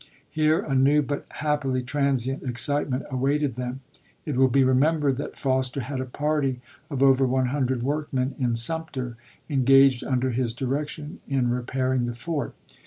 Here 0.31 0.61
a 0.61 0.73
new 0.73 1.03
but 1.03 1.27
happily 1.29 1.83
transient 1.83 2.41
excitement 2.41 3.03
awaited 3.11 3.53
them. 3.53 3.81
It 4.25 4.35
will 4.35 4.47
be 4.47 4.63
remembered 4.63 5.17
that 5.17 5.37
Foster 5.37 5.81
had 5.81 5.99
a 6.01 6.05
party 6.05 6.59
of 6.89 7.03
over 7.03 7.27
one 7.27 7.49
hundred 7.49 7.83
workmen 7.83 8.33
in 8.39 8.55
Sumter, 8.55 9.15
engaged 9.47 10.03
under 10.03 10.31
his 10.31 10.53
direction 10.53 11.19
in 11.27 11.51
repairing 11.51 12.07
the 12.07 12.15
fort. 12.15 12.55